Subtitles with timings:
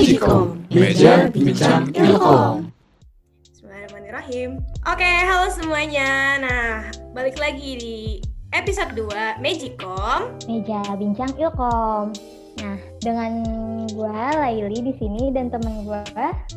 [0.00, 2.72] Magicom, meja bincang ilkom.
[3.52, 4.56] Bismillahirrahmanirrahim.
[4.88, 6.40] Oke, halo semuanya.
[6.40, 7.96] Nah, balik lagi di
[8.56, 10.40] episode 2 Magicom.
[10.48, 12.16] Meja Bincang Ilkom.
[12.64, 13.44] Nah, dengan
[13.92, 16.00] gua Laili di sini dan temen gua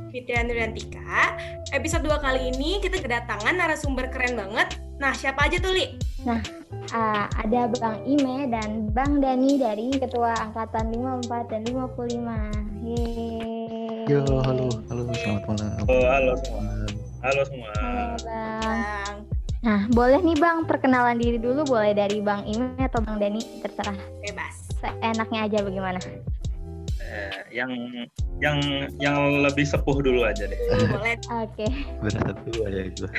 [0.07, 1.35] Fitri Nuryantika.
[1.75, 4.79] Episode 2 kali ini kita kedatangan narasumber keren banget.
[5.03, 5.99] Nah, siapa aja tuh, Li?
[6.95, 12.72] uh, ada Bang Ime dan Bang Dani dari Ketua Angkatan 54 dan 55.
[12.83, 14.11] Yeay.
[14.11, 15.87] Yo, halo, halo, selamat malam.
[15.87, 16.63] Oh, halo semua.
[17.23, 17.71] Halo semua.
[17.79, 19.15] Halo Bang.
[19.63, 23.95] Nah, boleh nih Bang perkenalan diri dulu boleh dari Bang Ime atau Bang Dani terserah.
[24.19, 24.67] Bebas.
[24.83, 25.95] Seenaknya aja bagaimana.
[26.99, 27.71] Eh, yang
[28.43, 28.59] yang
[28.99, 29.15] yang
[29.47, 30.59] lebih sepuh dulu aja deh.
[30.91, 31.15] Boleh.
[31.39, 31.67] Oke.
[32.03, 33.11] Berasa tua ya gue.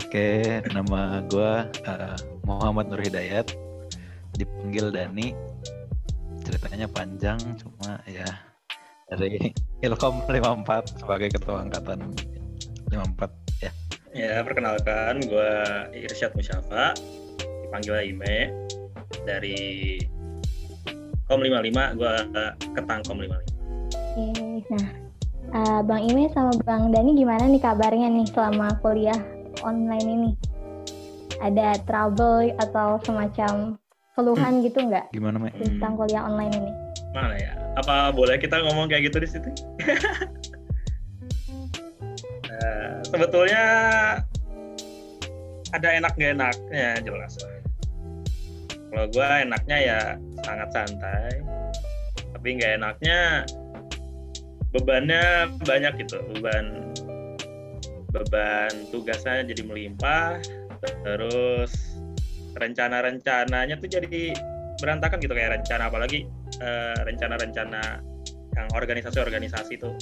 [0.00, 0.28] Oke,
[0.72, 1.52] nama gue
[1.84, 2.16] uh,
[2.48, 3.52] Muhammad Nur Hidayat.
[4.40, 5.36] Dipanggil Dani.
[6.46, 8.30] Ceritanya panjang, cuma ya
[9.10, 9.50] dari
[9.82, 12.14] Ilkom 54 sebagai ketua angkatan
[12.86, 13.72] 54 ya.
[14.14, 15.52] Ya, perkenalkan gue
[16.06, 16.94] Irsyad Musyafa,
[17.66, 18.54] dipanggil Ime
[19.26, 19.98] dari
[21.26, 22.14] Kom 55, gue
[22.78, 23.42] ketang Kom 55.
[24.16, 24.70] Oke.
[24.70, 24.88] Nah,
[25.52, 29.18] uh, Bang Ime sama Bang Dani gimana nih kabarnya nih selama kuliah
[29.66, 30.30] online ini?
[31.42, 33.76] Ada trouble atau semacam
[34.16, 35.52] keluhan gitu nggak Gimana, Me?
[35.52, 36.72] tentang kuliah online ini?
[37.12, 37.52] Mana ya?
[37.76, 39.48] Apa boleh kita ngomong kayak gitu di situ?
[42.56, 43.64] Eh, sebetulnya
[45.76, 47.52] ada enak gak enaknya jelas lah.
[48.88, 50.00] Kalau gue enaknya ya
[50.40, 51.44] sangat santai,
[52.32, 53.44] tapi nggak enaknya
[54.72, 56.96] bebannya banyak gitu, beban
[58.08, 60.40] beban tugasnya jadi melimpah,
[61.04, 61.85] terus
[62.56, 64.34] rencana-rencananya tuh jadi
[64.80, 66.28] berantakan gitu kayak rencana apalagi
[66.60, 68.00] eh, rencana-rencana
[68.56, 69.92] yang organisasi-organisasi tuh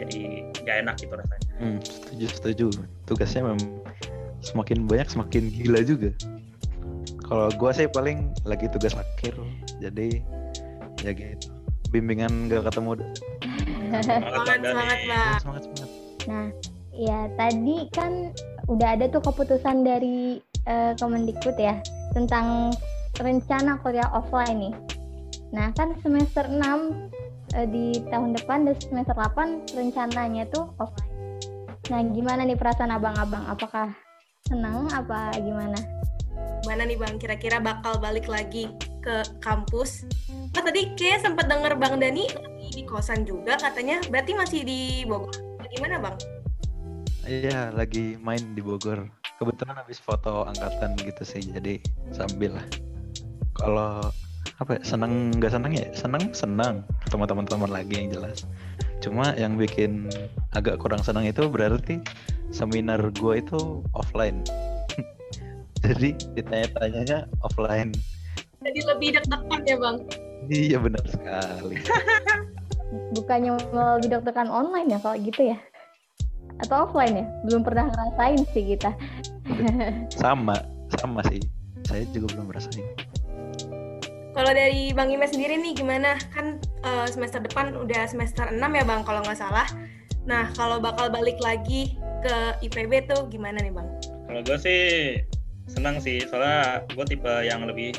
[0.00, 1.48] jadi nggak enak gitu rasanya.
[1.60, 2.66] Hmm, setuju, setuju.
[3.04, 3.84] Tugasnya memang
[4.40, 6.10] semakin banyak semakin gila juga.
[7.28, 9.36] Kalau gue sih paling lagi tugas akhir,
[9.78, 10.24] jadi
[11.04, 11.52] ya gitu.
[11.92, 13.02] Bimbingan gak ketemu.
[13.90, 15.38] Semangat, semangat, Bang.
[15.42, 15.90] Semangat, semangat.
[16.26, 16.48] Nah,
[16.94, 18.12] ya tadi kan
[18.70, 20.38] udah ada tuh keputusan dari
[20.70, 21.82] eh, Kemendikbud ya
[22.14, 22.70] tentang
[23.18, 24.74] rencana kuliah offline nih.
[25.50, 27.10] Nah, kan semester 6
[27.58, 31.10] eh, di tahun depan dan semester 8 rencananya tuh offline.
[31.90, 33.42] Nah, gimana nih perasaan abang-abang?
[33.50, 33.90] Apakah
[34.46, 35.78] senang apa gimana?
[36.62, 38.70] Mana nih Bang, kira-kira bakal balik lagi
[39.02, 40.06] ke kampus?
[40.54, 43.98] Nah, tadi kayak sempat denger Bang Dani lagi di kosan juga katanya.
[44.06, 45.34] Berarti masih di Bogor.
[45.70, 46.18] Gimana Bang?
[47.26, 49.19] Iya, lagi main di Bogor.
[49.40, 51.80] Kebetulan habis foto angkatan gitu sih, jadi
[52.12, 52.66] sambil lah.
[53.56, 54.12] Kalau
[54.60, 55.88] apa ya, seneng nggak seneng ya?
[55.96, 58.44] Seneng senang ketemu teman-teman lagi yang jelas.
[59.00, 60.12] Cuma yang bikin
[60.52, 62.04] agak kurang senang itu berarti
[62.52, 64.44] seminar gue itu offline.
[65.88, 67.96] jadi ditanya-tanyanya offline.
[68.60, 69.96] Jadi lebih deg-degan ya Bang?
[70.52, 71.80] Iya benar sekali.
[73.16, 75.56] Bukannya mau lebih deg-degan online ya kalau gitu ya?
[76.60, 77.26] Atau offline ya?
[77.48, 78.92] Belum pernah ngerasain sih kita.
[80.14, 80.56] Sama,
[81.00, 81.40] sama sih.
[81.88, 82.86] Saya juga belum merasain.
[84.30, 86.14] Kalau dari Bang Ime sendiri nih gimana?
[86.30, 89.66] Kan eh, semester depan udah semester 6 ya Bang kalau nggak salah.
[90.28, 92.36] Nah, kalau bakal balik lagi ke
[92.68, 93.88] IPB tuh gimana nih Bang?
[94.30, 94.82] Kalau gue sih
[95.66, 97.96] senang sih, soalnya gue tipe yang lebih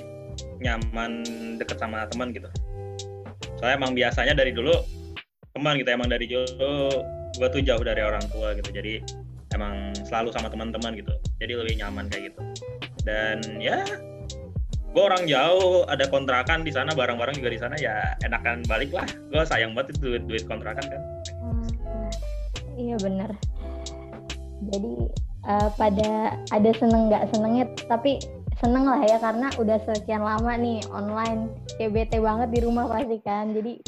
[0.61, 1.25] nyaman
[1.57, 2.47] deket sama teman gitu.
[3.59, 4.71] Soalnya emang biasanya dari dulu
[5.51, 7.03] teman gitu, emang dari dulu
[7.37, 9.03] gue tuh jauh dari orang tua gitu, jadi
[9.51, 12.39] emang selalu sama teman-teman gitu, jadi lebih nyaman kayak gitu.
[13.03, 13.83] Dan ya,
[14.91, 19.07] gue orang jauh, ada kontrakan di sana, barang-barang juga di sana, ya enakan balik lah.
[19.31, 21.01] Gue sayang banget itu duit, duit kontrakan kan.
[21.39, 21.67] Hmm,
[22.75, 23.31] iya bener.
[24.71, 24.93] Jadi
[25.47, 28.21] eh, pada ada seneng nggak senengnya, tapi
[28.61, 31.49] seneng lah ya karena udah sekian lama nih online,
[31.81, 33.55] kayak bete banget di rumah pasti kan.
[33.57, 33.81] Jadi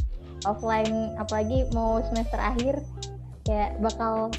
[0.50, 2.82] offline, apalagi mau semester akhir,
[3.44, 4.32] kayak bakal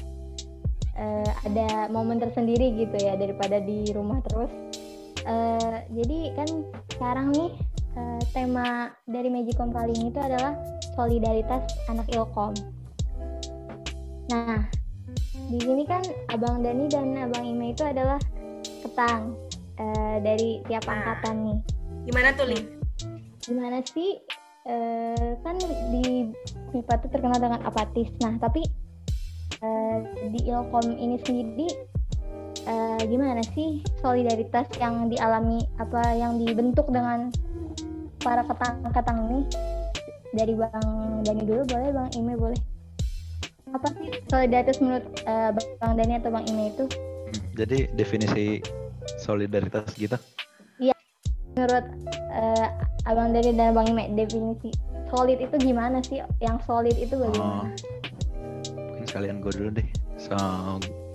[0.97, 4.51] eh, ada momen tersendiri gitu ya daripada di rumah terus.
[5.25, 6.49] Eh, jadi kan
[6.95, 7.51] sekarang nih
[7.97, 10.53] eh, tema dari Magicom kali ini itu adalah
[10.93, 12.53] solidaritas anak ilkom.
[14.29, 14.65] Nah,
[15.49, 16.01] di sini kan
[16.33, 18.17] Abang Dani dan Abang Ime itu adalah
[18.81, 19.37] ketang
[19.77, 20.93] eh, dari tiap Nah.
[20.97, 21.59] angkatan nih.
[22.05, 22.59] Gimana tuh, Li?
[23.45, 24.21] Gimana sih?
[24.65, 25.55] eh, kan
[25.93, 26.33] di
[26.73, 28.09] MIPA itu terkenal dengan apatis.
[28.19, 28.65] Nah, tapi
[29.61, 29.97] eh,
[30.31, 31.67] di Ilkom ini sendiri
[32.65, 37.29] eh, gimana sih solidaritas yang dialami apa yang dibentuk dengan
[38.19, 39.41] para ketang-ketang ini
[40.33, 42.59] dari Bang Dani dulu boleh, Bang Ime boleh.
[43.71, 45.49] Apa sih solidaritas menurut eh,
[45.79, 46.85] Bang Dani atau Bang Ime itu?
[47.55, 48.59] Jadi definisi
[49.21, 50.17] solidaritas gitu.
[51.55, 51.87] Menurut
[52.35, 52.67] eh,
[53.07, 54.75] Abang Dani dan Bang Ime definisi
[55.07, 56.19] solid itu gimana sih?
[56.43, 57.71] Yang solid itu Oh, bagaimana?
[57.71, 58.04] mungkin
[59.15, 59.87] sekalian gue dulu deh.
[60.19, 60.35] So,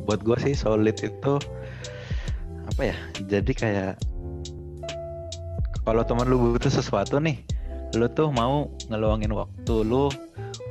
[0.08, 1.36] buat gue sih solid itu
[2.64, 2.96] apa ya?
[3.28, 4.00] Jadi kayak
[5.84, 7.44] kalau teman lu butuh sesuatu nih,
[7.92, 10.08] lu tuh mau ngeluangin waktu lu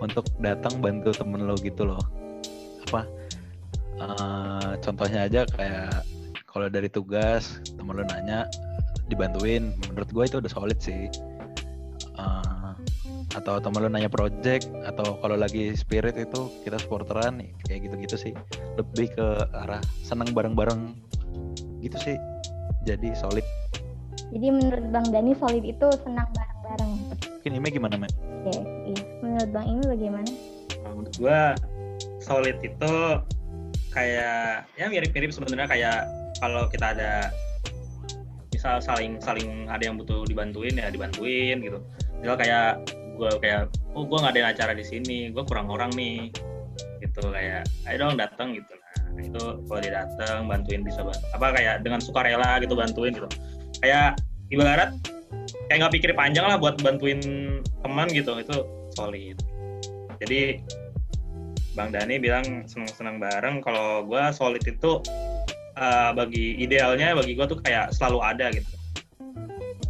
[0.01, 2.01] untuk datang bantu temen lu gitu loh.
[2.89, 3.05] Apa?
[4.01, 6.01] eh, contohnya aja kayak
[6.49, 8.49] kalau dari tugas temen lu nanya
[9.05, 11.13] dibantuin, menurut gue itu udah solid sih.
[12.17, 12.58] Eh,
[13.37, 18.33] atau temen lu nanya project atau kalau lagi spirit itu kita supporteran kayak gitu-gitu sih
[18.77, 20.97] lebih ke arah senang bareng-bareng
[21.85, 22.17] gitu sih
[22.87, 23.45] jadi solid
[24.29, 26.93] Jadi menurut Bang Dani solid itu senang bareng-bareng.
[27.41, 28.13] mungkin ini gimana Mek?
[28.45, 28.61] Oke,
[28.93, 29.01] iya.
[29.25, 30.31] Menurut Bang Ime bagaimana?
[30.85, 31.41] Nah, menurut gua
[32.21, 32.93] solid itu
[33.89, 35.99] kayak ya mirip-mirip sebenarnya kayak
[36.37, 37.33] kalau kita ada
[38.53, 41.81] misal saling saling ada yang butuh dibantuin ya dibantuin gitu.
[42.21, 42.85] Misal kayak
[43.19, 46.31] gua kayak oh gua nggak ada acara di sini, gua kurang orang nih.
[47.03, 48.73] Gitu kayak ayo dong datang gitu.
[49.15, 53.27] Nah, itu kalau dia datang bantuin bisa ban- apa kayak dengan sukarela gitu bantuin gitu.
[53.83, 54.15] Kayak
[54.47, 54.95] ibarat
[55.67, 57.19] kayak nggak pikir panjang lah buat bantuin
[57.83, 58.55] teman gitu itu
[58.95, 59.37] solid.
[60.19, 60.59] Jadi
[61.77, 63.63] Bang Dani bilang senang-senang bareng.
[63.63, 64.99] Kalau gue solid itu
[65.79, 68.67] uh, bagi idealnya bagi gue tuh kayak selalu ada gitu.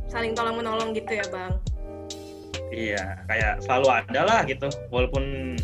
[0.10, 1.54] Saling tolong menolong gitu ya bang.
[2.70, 4.70] Iya, kayak selalu ada lah gitu.
[4.94, 5.58] Walaupun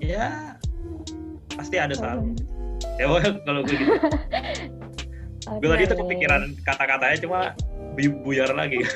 [0.00, 0.56] ya
[1.56, 2.36] pasti ada selalu.
[3.00, 3.08] Ya
[3.44, 3.94] kalau gue gitu.
[5.44, 7.40] Gue tadi tuh kepikiran kata-katanya cuma
[7.92, 8.80] bu- buyar lagi.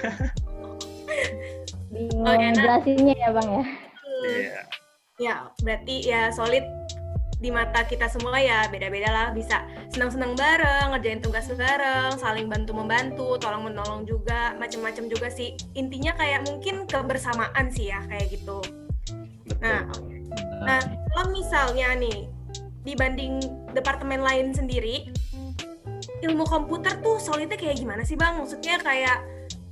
[1.92, 2.52] bingung nah.
[2.52, 3.64] jelasinnya ya Bang ya.
[4.24, 4.60] Iya.
[5.18, 5.34] Ya
[5.64, 6.64] berarti ya solid
[7.38, 9.62] di mata kita semua ya beda-beda lah bisa
[9.94, 16.11] senang-senang bareng ngerjain tugas bareng saling bantu membantu tolong menolong juga macam-macam juga sih intinya
[16.19, 18.58] kayak mungkin kebersamaan sih ya kayak gitu
[19.49, 19.64] Betul.
[19.64, 19.82] Nah,
[20.62, 20.81] Nah,
[21.14, 22.26] kalau misalnya nih
[22.82, 23.38] dibanding
[23.75, 25.11] departemen lain sendiri,
[26.25, 28.38] ilmu komputer tuh solidnya kayak gimana sih bang?
[28.43, 29.23] Maksudnya kayak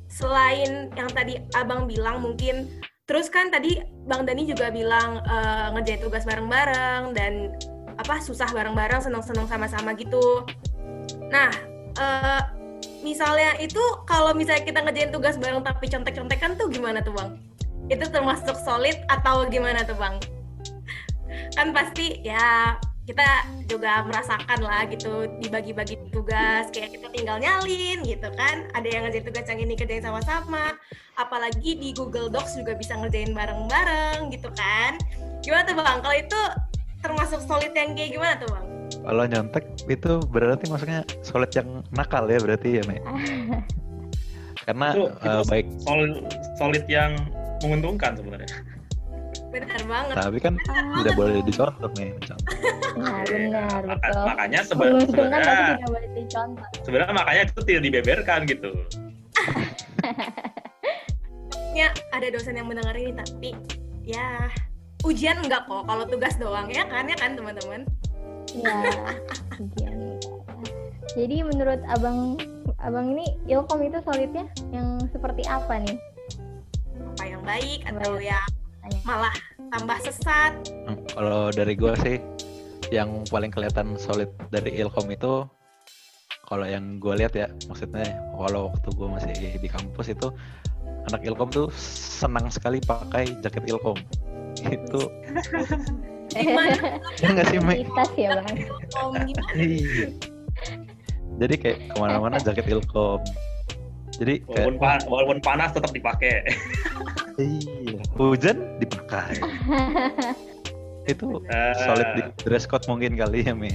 [0.07, 2.71] selain yang tadi abang bilang mungkin,
[3.06, 7.55] terus kan tadi bang Dani juga bilang eh, ngerjain tugas bareng-bareng dan
[7.97, 10.44] apa susah bareng-bareng, seneng-seneng sama-sama gitu.
[11.32, 11.49] Nah,
[11.97, 12.43] eh,
[13.00, 17.41] misalnya itu kalau misalnya kita ngerjain tugas bareng tapi contek-contekan tuh gimana tuh bang?
[17.88, 20.20] Itu termasuk solid atau gimana tuh bang?
[21.56, 22.76] kan pasti ya
[23.06, 23.23] kita
[23.70, 28.67] juga merasakan lah gitu dibagi-bagi tugas kayak kita tinggal nyalin gitu kan.
[28.75, 30.75] Ada yang ngerjain tugas yang ini kerjain sama-sama.
[31.14, 34.99] Apalagi di Google Docs juga bisa ngerjain bareng-bareng gitu kan.
[35.41, 35.99] Gimana tuh bang?
[36.03, 36.41] Kalau itu
[36.99, 38.67] termasuk solid yang kayak gimana tuh bang?
[39.06, 43.03] Kalau nyontek itu berarti maksudnya solid yang nakal ya berarti ya Mek?
[44.67, 46.12] karena Itu- itu baik solid,
[46.58, 47.14] solid yang
[47.62, 48.50] menguntungkan sebenarnya.
[49.47, 50.14] benar banget.
[50.20, 50.55] Tapi kan
[51.00, 52.45] tidak boleh dicontoh nih contoh.
[52.97, 54.25] Nah, benar, maka- betul.
[54.25, 58.71] makanya sebe- Menguntungkan tapi sebenarnya sebenarnya makanya itu tidak dibeberkan gitu.
[61.73, 63.51] ya ada dosen yang mendengar ini tapi
[64.03, 64.49] ya
[65.03, 67.85] ujian enggak kok kalau tugas doang ya kan ya kan teman-teman
[68.49, 68.73] Ya,
[69.58, 70.17] ujian.
[71.13, 72.39] Jadi menurut abang,
[72.79, 75.99] abang ini ilkom itu solidnya yang seperti apa nih?
[77.11, 78.25] apa yang baik atau Baik.
[78.25, 78.46] yang
[79.03, 79.35] malah
[79.69, 80.53] tambah sesat
[81.11, 82.17] Kalau dari gue sih
[82.94, 85.46] yang paling kelihatan solid dari Ilkom itu
[86.46, 88.06] kalau yang gue lihat ya maksudnya
[88.38, 90.31] kalau waktu gue masih di kampus itu
[91.10, 93.98] anak Ilkom tuh senang sekali pakai jaket Ilkom
[94.76, 95.00] itu
[96.36, 96.74] gimana
[97.22, 97.58] ya nggak sih?
[97.58, 98.56] Identitas ya bang.
[99.56, 100.06] Iya.
[101.36, 103.20] Jadi kayak ke mana-mana jaket Ilkom.
[104.16, 106.44] Jadi kayak walaupun panas tetap dipakai.
[107.36, 109.36] iya hujan dipakai.
[111.06, 113.70] itu Eh, solid di dress code mungkin kali ya Mi.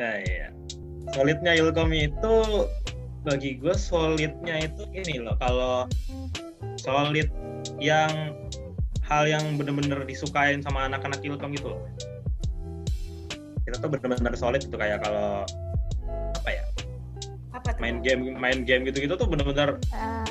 [0.00, 0.48] Nah, iya.
[1.12, 2.34] Solidnya Ilkom itu
[3.22, 5.86] bagi gue solidnya itu ini loh kalau
[6.80, 7.30] solid
[7.78, 8.34] yang
[9.06, 11.82] hal yang bener-bener disukain sama anak-anak Ilkom gitu loh.
[13.62, 15.44] Kita tuh bener-bener solid gitu kayak kalau
[16.42, 16.64] apa ya
[17.52, 20.24] apa tuh main game main game gitu-gitu tuh bener-bener Ah,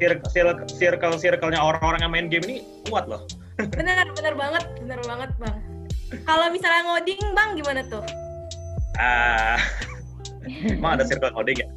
[0.00, 2.56] circle circle circle circle-nya orang-orang yang main game ini
[2.88, 3.28] kuat loh.
[3.58, 5.58] Bener bener banget bener banget bang
[6.26, 8.04] kalau misalnya ngoding bang gimana tuh
[8.94, 9.58] Ah,
[10.70, 11.68] emang ada circle coding ya?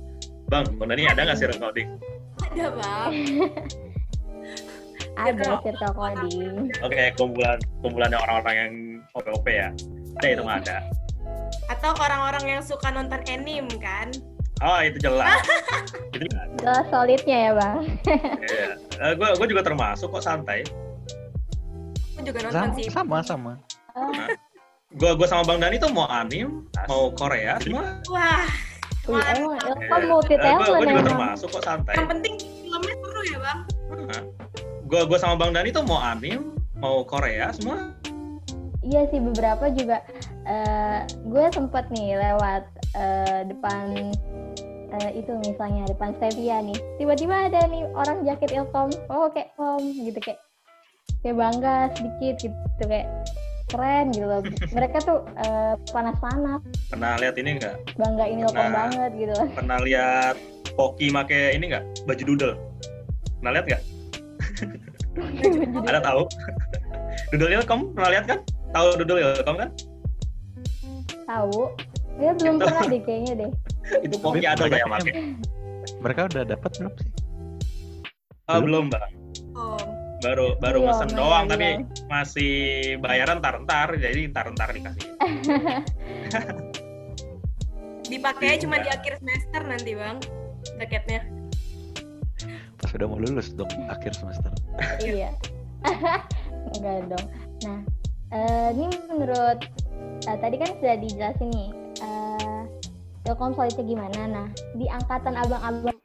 [0.53, 1.89] Bang, Bang Dani ada nggak circle coding?
[2.37, 3.11] ada bang
[5.25, 6.69] ada circle coding.
[6.85, 8.73] Oke, kumpulan kumpulan orang-orang yang
[9.17, 9.73] OP-OP ya.
[10.21, 10.77] Ada itu mah ada.
[11.73, 14.13] Atau orang-orang yang suka nonton anime kan?
[14.61, 15.41] Oh, itu jelas.
[16.13, 16.47] itu jelas.
[16.61, 17.77] Jelas solidnya ya bang.
[18.45, 18.69] Iya.
[19.01, 20.61] Eh, gua gua juga termasuk kok santai.
[22.17, 22.85] Aku juga nonton Sama, sih.
[22.89, 23.53] sama, sama.
[24.95, 27.99] Gua gua sama Bang Dani tuh mau anime, mau Korea, semua.
[28.07, 28.47] Wah,
[29.05, 29.75] emang mantap.
[29.77, 31.05] Ilkom multi Eh, gua, talent gua juga emang.
[31.05, 31.93] termasuk kok santai.
[31.93, 33.59] Yang penting filmnya seru ya bang.
[34.07, 34.23] Hah.
[34.83, 36.39] Gua gua sama Bang Dani tuh mau anime,
[36.73, 37.91] mau Korea, semua.
[38.81, 39.99] Iya sih beberapa juga.
[40.47, 42.63] eh gue sempet nih lewat
[42.95, 44.15] eh, depan
[44.95, 46.79] eh, itu misalnya depan Stevia nih.
[46.95, 48.87] Tiba-tiba ada nih orang jaket Ilkom.
[49.07, 50.39] Oh kayak kom gitu kayak
[51.21, 53.07] kayak bangga sedikit gitu kayak
[53.67, 54.41] keren gitu loh.
[54.71, 57.75] Mereka tuh eh, panas-panas Pernah lihat ini enggak?
[57.95, 58.71] banggain Ilkom Nah.
[58.73, 59.47] banget gitu loh.
[59.51, 60.35] Pernah lihat
[60.73, 61.83] Poki make ini enggak?
[62.05, 62.55] Baju doodle.
[63.41, 63.81] Pernah lihat nggak?
[65.89, 66.21] Ada tahu?
[67.33, 68.39] doodle Ilkom pernah lihat kan?
[68.71, 69.69] Tahu doodle Ilkom kan?
[71.27, 71.59] Tahu?
[72.17, 72.65] Ya belum Itu.
[72.65, 73.51] pernah deh kayaknya deh.
[74.05, 75.11] Itu Poki ada yang make.
[75.99, 77.09] Mereka udah dapat belum sih?
[78.47, 78.87] Ah, Belum.
[78.87, 79.11] belum, Bang.
[79.59, 79.75] Oh,
[80.17, 81.51] Baru baru Iya, mesen iya, doang iya.
[81.53, 81.67] tapi
[82.09, 82.53] masih
[82.97, 85.05] bayaran ntar-ntar jadi ntar-ntar dikasih.
[88.07, 88.95] dipakai cuma di Iya.
[88.97, 90.17] akhir semester nanti bang
[90.79, 91.21] jaketnya.
[92.77, 94.51] Pas udah mau lulus dong, akhir semester.
[95.03, 95.29] iya.
[96.77, 97.25] Enggak dong.
[97.65, 97.79] Nah,
[98.33, 99.59] eh, ini menurut
[100.25, 101.69] eh, tadi kan sudah dijelasin nih
[102.01, 102.61] eh
[103.27, 104.19] Ilkom solidnya gimana.
[104.25, 104.47] Nah,
[104.79, 105.99] di angkatan abang-abang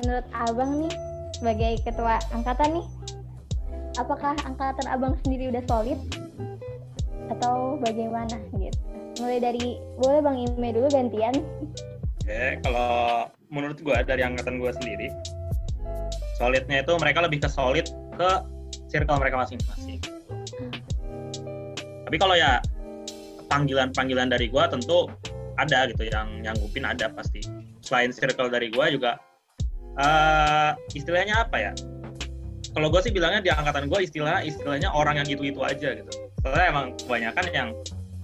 [0.00, 0.94] menurut abang nih
[1.36, 2.86] sebagai ketua angkatan nih,
[3.96, 5.98] apakah angkatan abang sendiri udah solid
[7.32, 8.78] atau bagaimana gitu?
[9.20, 11.34] Mulai dari boleh Bang Ime dulu gantian.
[12.22, 15.08] Oke, kalau menurut gua dari angkatan gua sendiri,
[16.36, 18.30] solidnya itu mereka lebih ke solid ke
[18.92, 19.98] circle mereka masing-masing.
[22.06, 22.60] Tapi kalau ya
[23.48, 25.08] panggilan-panggilan dari gua tentu
[25.56, 27.40] ada gitu yang nyanggupin ada pasti.
[27.80, 29.16] Selain circle dari gua juga
[29.96, 31.72] eh istilahnya apa ya?
[32.76, 36.12] Kalau gue sih bilangnya di angkatan gue istilah istilahnya orang yang itu-itu aja gitu.
[36.44, 37.68] Soalnya emang kebanyakan yang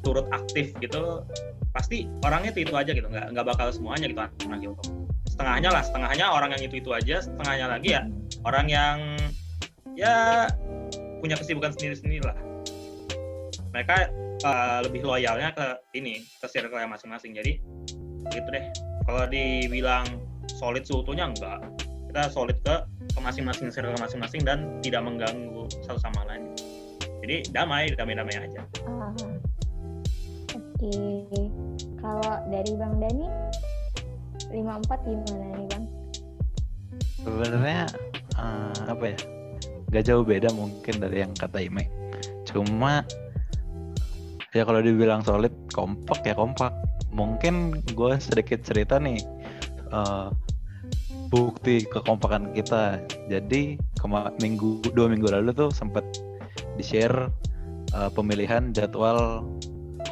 [0.05, 1.25] turut aktif gitu
[1.73, 3.09] pasti orangnya itu itu aja gitu.
[3.09, 4.77] Nggak nggak bakal semuanya gitu anak gitu.
[5.25, 8.03] Setengahnya lah setengahnya orang yang itu itu aja setengahnya lagi ya
[8.45, 8.97] orang yang
[9.97, 10.45] ya
[11.25, 12.37] punya kesibukan sendiri sendiri lah.
[13.73, 13.97] Mereka
[14.45, 17.33] uh, lebih loyalnya ke ini ke circle masing-masing.
[17.33, 17.57] Jadi
[18.29, 18.69] gitu deh.
[19.09, 20.05] Kalau dibilang
[20.61, 21.65] solid seutuhnya enggak
[22.13, 22.77] kita solid ke
[23.13, 26.53] ke masing-masing circle masing-masing dan tidak mengganggu satu sama lain
[27.23, 29.15] jadi damai damai-damai aja Ah,
[30.83, 30.99] Oke,
[32.03, 33.27] kalau dari Bang Dani
[34.51, 35.85] 54 gimana nih Bang?
[37.23, 37.87] Sebenarnya
[38.35, 39.19] eh, apa ya?
[39.95, 41.87] Gak jauh beda mungkin dari yang kata Ime.
[42.43, 43.07] Cuma
[44.51, 46.75] ya kalau dibilang solid kompak ya kompak.
[47.15, 49.23] Mungkin gue sedikit cerita nih
[49.95, 50.29] eh,
[51.33, 53.01] bukti kekompakan kita.
[53.33, 56.05] Jadi kema- minggu dua minggu lalu tuh sempat
[56.77, 57.33] di share
[58.13, 59.49] pemilihan jadwal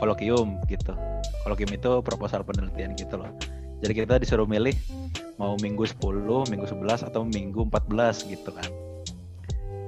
[0.00, 0.96] kolokium gitu.
[1.44, 3.28] Kolokium itu proposal penelitian gitu loh.
[3.84, 4.76] Jadi kita disuruh milih
[5.40, 8.68] mau minggu 10, minggu 11 atau minggu 14 gitu kan.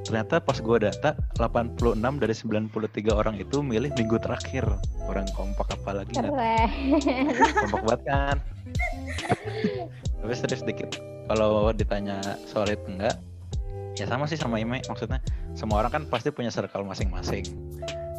[0.09, 4.65] Ternyata pas gua data 86 dari 93 orang itu milih minggu terakhir.
[5.05, 6.33] Orang kompak apalagi Keren.
[7.69, 8.37] kompak banget kan.
[10.25, 10.89] Tapi serius sedikit.
[11.33, 13.17] Kalau ditanya solid enggak,
[13.97, 15.17] ya sama sih sama Ime maksudnya
[15.57, 17.49] semua orang kan pasti punya circle masing-masing.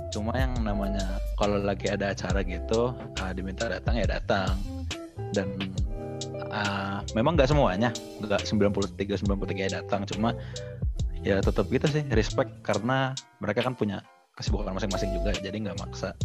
[0.09, 2.89] Cuma yang namanya kalau lagi ada acara gitu,
[3.21, 4.57] ah, diminta datang ya datang.
[5.29, 5.45] Dan
[6.49, 10.33] ah, memang nggak semuanya, nggak 93 93 ya datang, cuma
[11.21, 14.01] ya tetap gitu sih respect karena mereka kan punya
[14.33, 16.17] kesibukan masing-masing juga, jadi nggak maksa.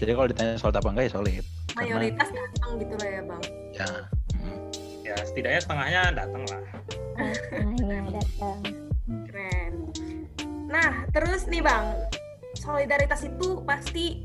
[0.00, 1.44] Jadi kalau ditanya solid apa enggak ya solid.
[1.76, 3.42] Karena Mayoritas datang gitu lah ya bang.
[3.76, 3.88] ya
[5.10, 6.62] ya setidaknya setengahnya datang lah
[7.20, 8.58] Ah, Setengahnya datang.
[9.28, 9.72] Keren.
[10.70, 11.92] Nah, terus nih Bang,
[12.56, 14.24] solidaritas itu pasti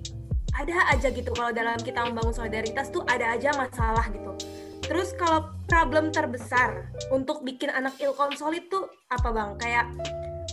[0.55, 4.31] ada aja gitu kalau dalam kita membangun solidaritas tuh ada aja masalah gitu.
[4.79, 9.59] Terus kalau problem terbesar untuk bikin anak ilkom solid tuh apa Bang?
[9.59, 9.91] Kayak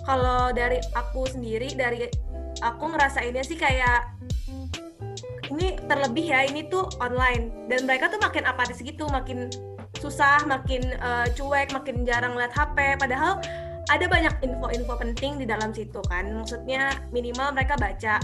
[0.03, 2.11] kalau dari aku sendiri dari
[2.59, 4.09] aku ngerasainnya sih kayak
[5.53, 9.47] ini terlebih ya ini tuh online dan mereka tuh makin apatis gitu, makin
[10.02, 13.38] susah, makin eh, cuek, makin jarang lihat HP padahal
[13.90, 16.30] ada banyak info-info penting di dalam situ kan.
[16.30, 18.23] Maksudnya minimal mereka baca.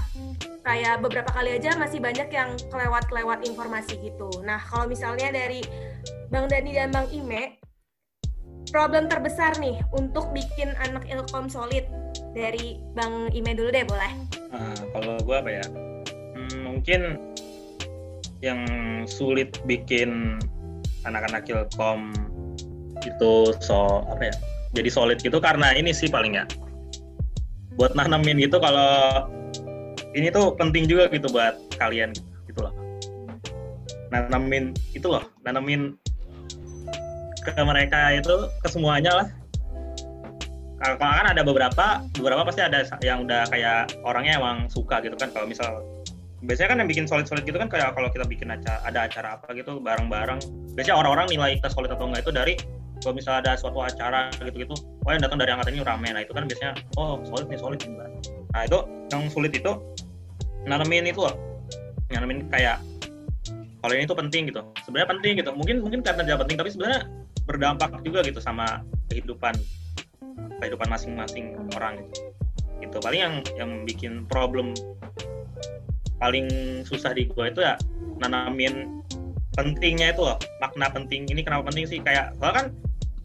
[0.63, 4.29] Kayak beberapa kali aja masih banyak yang kelewat-kelewat informasi gitu.
[4.45, 5.65] Nah, kalau misalnya dari
[6.29, 7.59] Bang Dani dan Bang Ime,
[8.69, 11.89] problem terbesar nih untuk bikin anak ilkom solid
[12.37, 14.13] dari Bang Ime dulu deh boleh.
[14.53, 15.65] Nah, kalau gue apa ya?
[16.37, 17.01] Hmm, mungkin
[18.39, 18.63] yang
[19.09, 20.39] sulit bikin
[21.09, 22.13] anak-anak ilkom
[23.03, 23.33] itu
[23.65, 24.35] so apa ya?
[24.77, 26.45] Jadi solid gitu karena ini sih paling ya.
[27.81, 29.25] Buat nanemin gitu kalau
[30.13, 32.13] ini tuh penting juga gitu buat kalian
[32.49, 32.75] gitu, loh.
[34.13, 35.97] Nanemin itu loh, nanemin
[37.45, 39.29] ke mereka itu ke semuanya lah
[40.79, 45.35] kalau kan ada beberapa beberapa pasti ada yang udah kayak orangnya emang suka gitu kan
[45.35, 45.83] kalau misal
[46.39, 49.29] biasanya kan yang bikin solid solid gitu kan kayak kalau kita bikin acara ada acara
[49.35, 50.39] apa gitu bareng bareng
[50.79, 52.55] biasanya orang-orang nilai kita solid atau enggak itu dari
[53.03, 56.09] kalau misal ada suatu acara gitu gitu oh yang datang dari angkatan ini rame.
[56.11, 57.91] Nah itu kan biasanya oh solid nih solid nih
[58.49, 58.79] nah itu
[59.13, 59.73] yang sulit itu
[60.67, 61.35] nanemin itu loh.
[62.09, 62.81] Nanemin kayak
[63.79, 64.63] kalau ini tuh penting gitu.
[64.83, 65.51] Sebenarnya penting gitu.
[65.55, 67.07] Mungkin mungkin karena dia penting tapi sebenarnya
[67.47, 69.55] berdampak juga gitu sama kehidupan
[70.59, 72.35] kehidupan masing-masing orang gitu.
[72.83, 72.97] gitu.
[72.99, 74.75] Paling yang yang bikin problem
[76.19, 76.47] paling
[76.83, 77.79] susah di gue itu ya
[78.19, 79.03] nanamin
[79.55, 81.99] pentingnya itu loh makna penting ini kenapa penting sih?
[82.03, 82.67] Kayak soalnya kan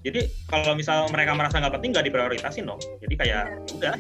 [0.04, 0.22] jadi
[0.52, 2.82] kalau misal mereka merasa nggak penting nggak diprioritasin dong.
[3.02, 3.42] Jadi kayak ya
[3.78, 3.96] udah.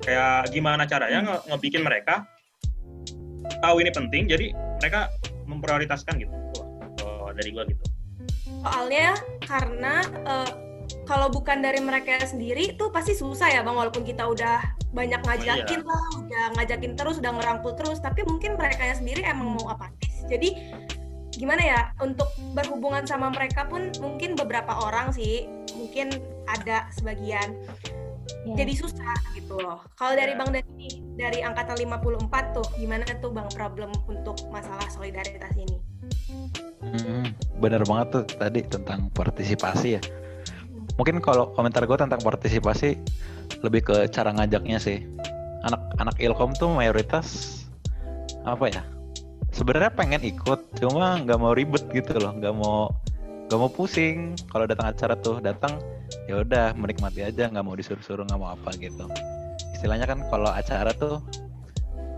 [0.00, 2.24] kayak gimana caranya nge ngebikin mereka
[3.60, 5.12] tahu ini penting jadi mereka
[5.44, 6.32] memprioritaskan gitu.
[7.04, 7.84] Oh, dari gue gitu.
[8.64, 10.69] Soalnya karena uh,
[11.10, 14.62] kalau bukan dari mereka sendiri tuh pasti susah ya bang walaupun kita udah
[14.94, 15.90] banyak ngajakin oh, iya.
[15.90, 20.54] lah udah ngajakin terus udah ngerangkul terus tapi mungkin mereka sendiri emang mau apatis jadi
[21.34, 26.14] gimana ya untuk berhubungan sama mereka pun mungkin beberapa orang sih mungkin
[26.46, 27.58] ada sebagian
[28.46, 28.54] yeah.
[28.54, 30.46] jadi susah gitu loh kalau dari yeah.
[30.46, 35.82] bang Dani dari angkatan 54 tuh gimana tuh bang problem untuk masalah solidaritas ini
[36.80, 40.02] Hmm, bener banget tuh tadi tentang partisipasi ya.
[40.96, 42.98] Mungkin kalau komentar gue tentang partisipasi
[43.62, 45.04] lebih ke cara ngajaknya sih.
[45.66, 47.60] Anak-anak ilkom tuh mayoritas
[48.48, 48.82] apa ya?
[49.50, 52.94] Sebenarnya pengen ikut, cuma nggak mau ribet gitu loh, nggak mau
[53.50, 54.38] nggak mau pusing.
[54.48, 55.82] Kalau datang acara tuh datang
[56.30, 59.04] ya udah menikmati aja, nggak mau disuruh-suruh, nggak mau apa gitu.
[59.74, 61.18] Istilahnya kan kalau acara tuh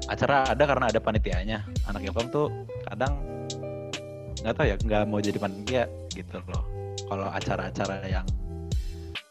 [0.06, 1.58] acara ada karena ada panitianya.
[1.88, 2.46] Anak ilkom tuh
[2.86, 3.18] kadang
[4.42, 6.62] nggak tahu ya nggak mau jadi panitia gitu loh
[7.06, 8.26] kalau acara-acara yang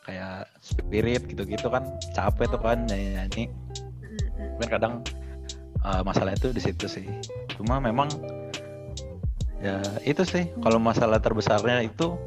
[0.02, 1.86] kayak spirit gitu-gitu kan
[2.18, 3.50] capek tuh kan nyanyi-nyanyi.
[4.62, 5.02] Kadang
[5.86, 7.06] uh, masalah itu di situ sih.
[7.58, 8.10] Cuma memang
[9.62, 12.18] ya itu sih kalau masalah terbesarnya itu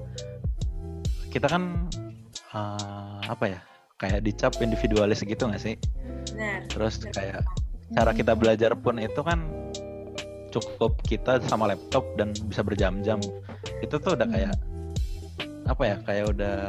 [1.35, 1.91] kita kan
[2.55, 3.61] uh, apa ya
[3.99, 5.75] kayak dicap individualis gitu nggak sih?
[6.71, 7.43] Terus kayak
[7.95, 9.47] cara kita belajar pun itu kan
[10.55, 13.19] cukup kita sama laptop dan bisa berjam-jam.
[13.83, 14.55] Itu tuh udah kayak
[15.65, 16.69] apa ya kayak udah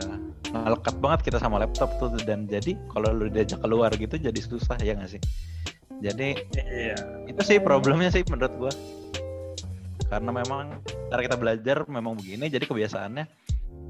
[0.55, 4.79] melekat banget kita sama laptop tuh dan jadi kalau lu diajak keluar gitu jadi susah
[4.79, 5.21] ya nggak sih?
[6.03, 6.95] Jadi iya.
[7.27, 8.73] itu sih problemnya sih menurut gua.
[10.05, 10.79] Karena memang
[11.11, 13.25] cara kita belajar memang begini jadi kebiasaannya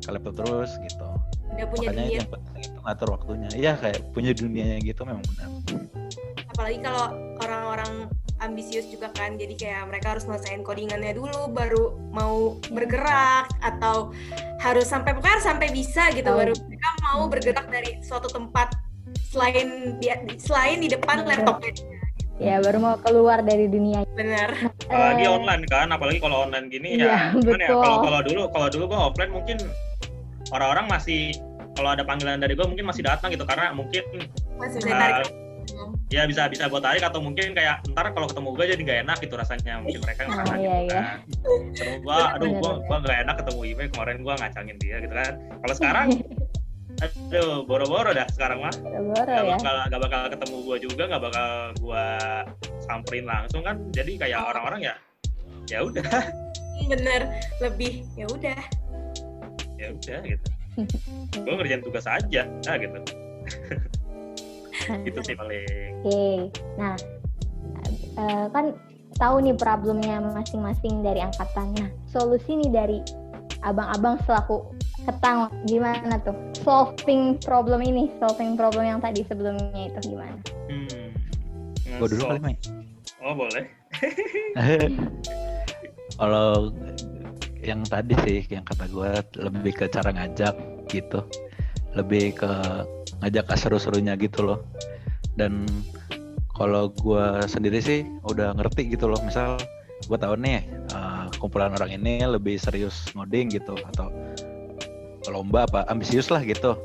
[0.01, 1.05] ke laptop terus gitu.
[1.55, 2.17] Udah punya makanya dunia.
[2.17, 3.49] yang penting itu ngatur waktunya.
[3.53, 5.49] Iya kayak punya dunianya gitu memang benar.
[6.55, 7.05] Apalagi kalau
[7.45, 7.91] orang-orang
[8.43, 9.39] ambisius juga kan.
[9.39, 14.11] Jadi kayak mereka harus ngelesain codingannya dulu baru mau bergerak atau
[14.59, 16.27] harus sampai pokoknya harus sampai bisa gitu.
[16.31, 16.39] Oh.
[16.39, 18.75] baru mereka mau bergerak dari suatu tempat
[19.31, 20.07] selain di
[20.39, 21.71] selain di depan laptopnya.
[22.35, 24.03] Ya baru mau keluar dari dunia.
[24.11, 24.75] Benar.
[24.91, 28.67] Apalagi uh, online kan apalagi kalau online gini ya, iya, ya kalau kalau dulu kalau
[28.67, 29.57] dulu gua offline mungkin
[30.51, 31.31] orang-orang masih
[31.75, 33.47] kalau ada panggilan dari gua mungkin masih datang gitu.
[33.47, 34.03] Karena mungkin
[34.59, 35.23] masih uh,
[36.13, 39.17] ya bisa bisa buat tarik atau mungkin kayak ntar kalau ketemu gue jadi nggak enak
[39.23, 39.73] gitu rasanya.
[39.81, 40.95] Mungkin mereka ngerasa oh, iya, gitu iya.
[40.95, 41.17] kan.
[41.75, 45.33] Terus gue aduh gue gue nggak enak ketemu Ime kemarin gue ngacangin dia gitu kan.
[45.63, 46.07] Kalau sekarang
[46.95, 48.75] aduh boro-boro dah sekarang mah.
[48.79, 49.85] Boro gak bakal ya?
[49.91, 51.49] gak bakal ketemu gue juga gak bakal
[51.81, 52.05] gue
[52.85, 53.75] samperin langsung kan.
[53.91, 54.95] Jadi kayak orang-orang ya
[55.67, 56.05] ya udah.
[56.87, 57.21] Bener
[57.59, 58.61] lebih ya udah.
[59.75, 60.47] Ya udah gitu.
[61.39, 62.99] Gue ngerjain tugas aja nah gitu
[65.09, 65.65] itu sih paling.
[66.01, 66.35] Oke okay.
[66.77, 66.93] nah
[68.19, 68.75] uh, kan
[69.15, 72.99] tahu nih problemnya masing-masing dari angkatan nah solusi nih dari
[73.63, 76.35] abang-abang selaku ketang gimana tuh?
[76.61, 80.37] Solving problem ini solving problem yang tadi sebelumnya itu gimana?
[80.69, 81.09] Hmm.
[81.95, 82.55] gue dulu kali Mai.
[83.23, 83.65] Oh boleh.
[86.19, 86.69] Kalau
[87.63, 89.11] yang tadi sih yang kata gue
[89.41, 90.55] lebih ke cara ngajak
[90.91, 91.23] gitu.
[91.95, 92.51] Lebih ke
[93.23, 94.59] ngajak seru-serunya gitu loh.
[95.35, 95.67] Dan
[96.55, 99.19] kalau gue sendiri sih udah ngerti gitu loh.
[99.23, 99.59] Misal
[100.07, 100.63] gue tahu nih
[100.95, 104.11] uh, kumpulan orang ini lebih serius ngoding gitu atau
[105.27, 106.77] lomba apa ambisius lah gitu.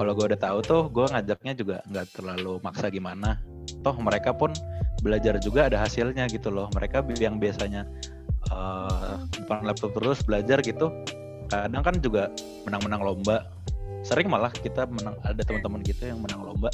[0.00, 3.36] Kalau gue udah tahu tuh gue ngajaknya juga nggak terlalu maksa gimana.
[3.84, 4.50] Toh mereka pun
[5.04, 6.72] belajar juga ada hasilnya gitu loh.
[6.72, 7.84] Mereka yang biasanya
[8.48, 10.88] uh, depan laptop terus belajar gitu
[11.50, 12.30] kadang kan juga
[12.62, 13.36] menang-menang lomba
[14.00, 16.70] sering malah kita menang ada teman-teman gitu yang menang lomba.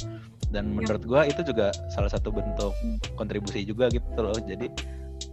[0.47, 2.71] Dan menurut gue itu juga salah satu bentuk
[3.19, 4.35] kontribusi juga gitu loh.
[4.35, 4.71] Jadi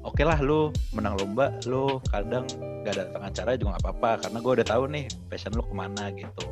[0.03, 2.45] oke okay lah lu menang lomba lu kadang
[2.83, 4.11] gak datang acara juga gak apa-apa.
[4.27, 6.45] Karena gue udah tahu nih passion lu ke mana gitu.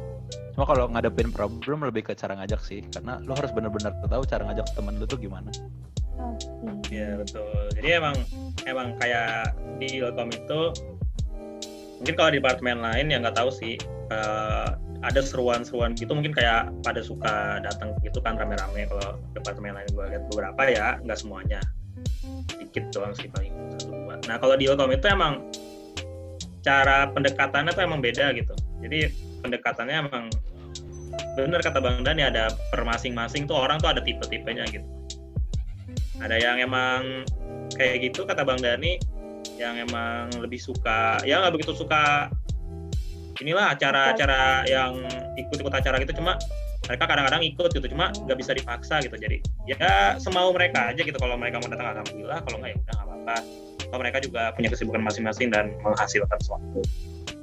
[0.52, 2.86] Cuma kalau ngadepin problem lebih ke cara ngajak sih.
[2.92, 5.50] Karena lu harus benar-benar tahu cara ngajak temen lu tuh gimana.
[6.92, 7.48] Iya betul.
[7.74, 8.16] Jadi emang
[8.68, 10.60] emang kayak di Ilkom itu
[11.98, 13.80] mungkin kalau di departemen lain yang nggak tahu sih.
[14.12, 19.88] Uh, ada seruan-seruan gitu mungkin kayak pada suka datang gitu kan rame-rame kalau departemen lain
[19.90, 21.60] gue lihat beberapa ya nggak semuanya
[22.58, 24.16] dikit doang sih paling satu dua.
[24.30, 25.50] Nah kalau di Ilkom itu emang
[26.62, 28.54] cara pendekatannya tuh emang beda gitu.
[28.80, 29.10] Jadi
[29.42, 30.24] pendekatannya emang
[31.36, 34.86] bener kata Bang Dani ada per masing-masing tuh orang tuh ada tipe-tipenya gitu
[36.22, 37.26] ada yang emang
[37.74, 38.92] kayak gitu kata bang Dani
[39.58, 42.30] yang emang lebih suka ya nggak begitu suka
[43.40, 44.98] inilah acara-acara yang
[45.38, 46.12] ikut-ikut acara gitu.
[46.18, 46.36] Cuma
[46.82, 49.14] mereka kadang-kadang ikut gitu cuma nggak bisa dipaksa gitu.
[49.14, 52.40] Jadi ya semau mereka aja gitu kalau mereka mau datang alhamdulillah.
[52.44, 53.36] Kalau nggak ya udah nggak apa-apa.
[53.92, 56.80] Kalau mereka juga punya kesibukan masing-masing dan menghasilkan sesuatu.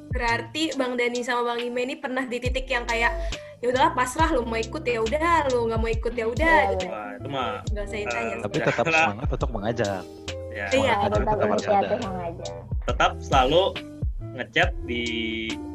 [0.09, 3.13] Berarti bang Dani sama bang Ime ini pernah di titik yang kayak
[3.61, 5.47] ya udahlah pasrah lu mau ikut ya udah.
[5.53, 6.57] Lu nggak mau ikut ya udah.
[6.65, 6.85] Ya, gitu.
[6.89, 10.01] Wah, itu mah nggak usah ditanya Eh, tapi tetap semangat untuk mengajak.
[10.49, 12.51] Ya, Iya, Iya, tetap tetap mengajak.
[12.89, 13.63] tetap selalu
[14.39, 15.03] ngechat di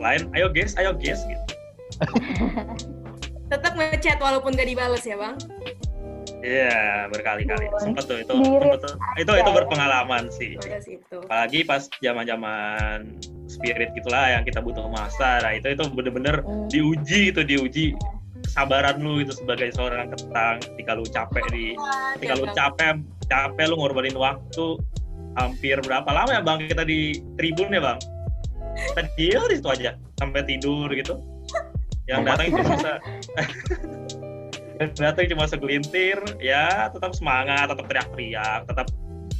[0.00, 1.44] line ayo guys ayo guys gitu
[3.52, 5.36] tetap ngechat walaupun gak dibales ya bang
[6.44, 7.72] Iya, berkali-kali.
[7.72, 7.80] Betul.
[7.80, 8.94] Sempet tuh itu sempet tuh.
[9.16, 10.60] itu itu berpengalaman sih.
[11.24, 13.16] Apalagi pas zaman-zaman
[13.48, 15.40] spirit gitulah yang kita butuh masa.
[15.40, 16.68] Nah, itu itu bener-bener Hmm.
[16.68, 17.96] diuji itu diuji
[18.44, 21.64] kesabaran lu itu sebagai seorang ketang ketika lu capek di
[22.20, 24.66] ketika lu capek capek lu ngorbanin waktu
[25.40, 27.98] hampir berapa lama ya bang kita di tribun ya bang
[28.74, 31.20] kita diem di situ aja sampai tidur gitu.
[32.04, 32.92] Yang datang cuma
[34.82, 38.86] yang datang cuma segelintir ya tetap semangat tetap teriak-teriak tetap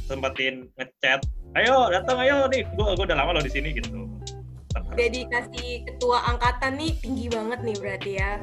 [0.07, 1.21] sempetin ngechat.
[1.55, 4.09] Ayo datang ayo nih gua gua udah lama lo di sini gitu.
[4.95, 8.39] Dedikasi ketua angkatan nih tinggi banget nih berarti ya.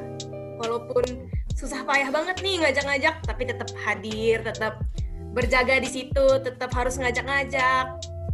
[0.61, 4.81] Walaupun susah payah banget nih ngajak-ngajak tapi tetap hadir tetap
[5.33, 7.93] berjaga di situ tetap harus ngajak-ngajak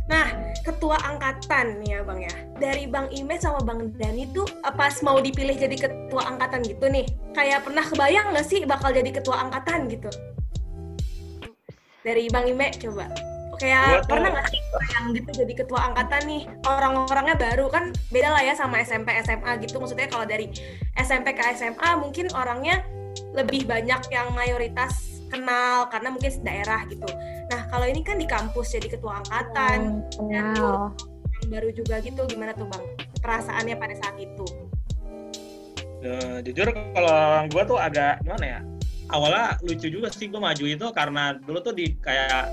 [0.10, 0.26] nah
[0.66, 2.36] ketua angkatan nih ya bang ya.
[2.58, 6.90] Dari bang Ime sama bang Dani tuh eh, pas mau dipilih jadi ketua angkatan gitu
[6.90, 7.06] nih
[7.38, 10.10] kayak pernah kebayang nggak sih bakal jadi ketua angkatan gitu?
[12.02, 13.06] Dari bang Ime coba.
[13.60, 14.62] Kayak tuh- pernah nggak sih
[14.96, 16.44] yang gitu jadi ketua angkatan nih?
[16.66, 19.78] Orang-orangnya baru kan beda lah ya sama SMP SMA gitu.
[19.78, 20.50] Maksudnya kalau dari
[20.98, 22.82] SMP ke SMA mungkin orangnya
[23.36, 27.08] lebih banyak yang mayoritas kenal karena mungkin daerah gitu.
[27.48, 30.92] Nah kalau ini kan di kampus jadi ketua angkatan Hmm, kenal.
[31.40, 32.84] yang baru juga gitu gimana tuh bang?
[33.20, 34.46] Perasaannya pada saat itu.
[36.00, 36.64] Eh, jujur
[36.94, 38.60] kalau gue tuh agak gimana ya
[39.10, 42.48] awalnya lucu juga sih gue maju itu karena dulu tuh di kayak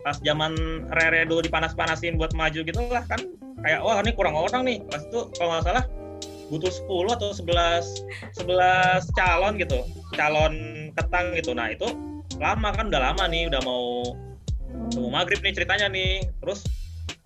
[0.00, 0.54] pas zaman
[0.88, 3.20] rere dulu dipanas-panasin buat maju gitu lah kan
[3.60, 4.78] kayak wah ini kurang orang nih.
[4.86, 5.84] Pas itu kalau nggak salah
[6.46, 7.84] butuh 10 atau 11
[8.38, 9.78] 11 calon gitu
[10.14, 10.54] calon
[10.94, 11.52] ketang gitu.
[11.52, 11.84] Nah itu
[12.36, 14.04] lama kan udah lama nih udah mau
[14.96, 16.24] mau maghrib nih ceritanya nih.
[16.44, 16.64] Terus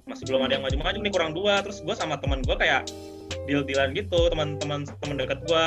[0.06, 1.62] masih belum ada yang maju-maju nih kurang dua.
[1.62, 2.86] Terus gue sama teman gue kayak
[3.46, 5.64] deal dealan gitu teman-teman teman dekat gue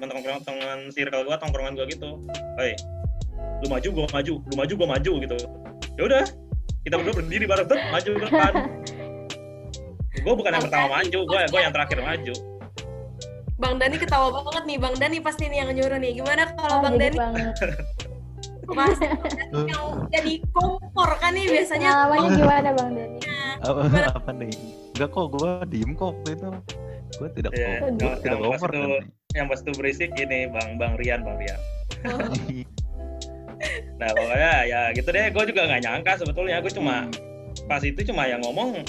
[0.00, 2.20] teman-teman teman circle gue tongkrongan gue gitu.
[2.60, 2.76] Hei
[3.62, 4.34] lu maju gue maju.
[4.42, 5.38] Lu maju gue maju gitu.
[5.96, 6.24] Ya udah
[6.82, 8.52] kita berdua berdiri bareng tuh maju ke depan.
[10.22, 12.34] Gue bukan yang pertama maju gue gue yang terakhir maju.
[13.62, 14.78] Bang Dani ketawa banget nih.
[14.82, 16.18] Bang Dani pasti nih yang nyuruh nih.
[16.18, 17.16] Gimana kalau Oh, bang Dani
[19.70, 23.18] yang jadi kompor kan nih biasanya pengalamannya gimana bang Dani?
[23.58, 24.08] apa, Gimana?
[24.14, 24.54] apa nih?
[24.92, 26.48] Enggak kok gue diem kok waktu itu.
[27.12, 28.90] Gue tidak Iya, kok gue yang- tidak over itu- kan
[29.32, 31.60] yang pas itu berisik ini bang bang Rian bang Rian.
[32.02, 32.18] Oh,
[34.00, 36.58] nah pokoknya ya gitu deh gue juga nggak nyangka sebetulnya.
[36.58, 37.06] Gue cuma
[37.64, 38.82] pas itu cuma yang ngomong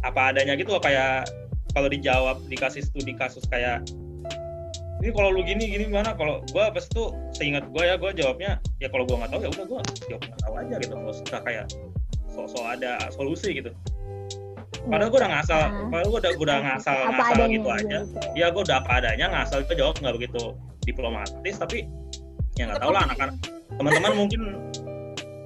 [0.00, 1.28] apa adanya gitu loh kayak
[1.72, 3.82] kalau dijawab dikasih studi kasus kayak
[5.04, 6.16] ini kalau lu gini gini gimana?
[6.16, 7.04] Kalau gue pas itu
[7.36, 10.40] seingat gue ya gue jawabnya ya kalau gue nggak tahu ya udah gue jawab nggak
[10.40, 10.94] tahu aja gitu.
[10.96, 11.64] Nggak usah kayak
[12.32, 13.70] sok-sok ada solusi gitu.
[14.88, 15.88] Padahal gue udah ngasal Nah.
[15.92, 17.98] padahal gue udah gua udah ngasal apa ngasal adanya gitu aja.
[18.36, 20.42] ya gue udah apa adanya ngasal itu jawab nggak begitu
[20.84, 21.78] diplomatis tapi
[22.56, 23.36] ya nggak tahu lah anak-anak
[23.80, 24.40] teman-teman mungkin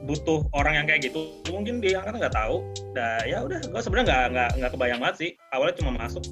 [0.09, 2.63] butuh orang yang kayak gitu mungkin di angkatan nggak tahu.
[2.95, 5.31] Dah ya udah gue sebenarnya nggak nggak nggak kebayang banget sih.
[5.51, 6.23] Awalnya cuma masuk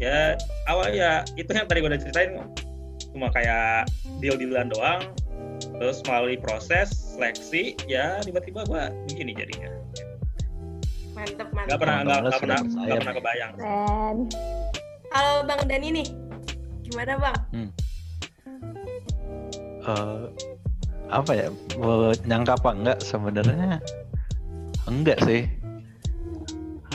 [0.00, 0.34] ya
[0.64, 1.20] awal ya.
[1.36, 2.32] itu yang tadi gue udah ceritain
[3.12, 3.84] cuma kayak
[4.18, 5.04] deal-dealan doang
[5.76, 8.82] terus melalui proses seleksi ya tiba-tiba gue
[9.12, 9.70] begini jadinya.
[11.12, 11.76] Mantep, mantep.
[11.76, 12.96] pernah nggak Bang, nggak pernah nggak saya.
[12.96, 13.52] pernah kebayang.
[13.60, 14.16] Keren.
[15.10, 16.06] Kalau Bang Dani nih,
[16.88, 17.40] gimana Bang?
[19.84, 20.22] Eh,
[21.12, 21.48] apa ya?
[21.76, 23.84] Mau nyangka apa enggak sebenarnya?
[24.88, 25.44] Enggak sih.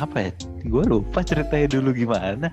[0.01, 0.31] Apa ya?
[0.65, 2.49] Gue lupa ceritanya dulu gimana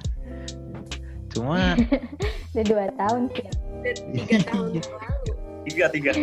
[1.33, 1.75] cuma
[2.53, 3.47] Udah dua tahun sih.
[3.49, 4.83] Udah tiga tahun Iya.
[4.85, 5.33] lalu.
[5.65, 6.11] tiga tiga